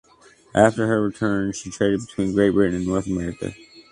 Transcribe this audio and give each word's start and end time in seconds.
After 0.55 0.87
her 0.87 0.99
return 1.03 1.51
she 1.51 1.69
traded 1.69 2.07
between 2.07 2.33
Great 2.33 2.55
Britain 2.55 2.75
and 2.75 2.87
North 2.87 3.05
America. 3.05 3.53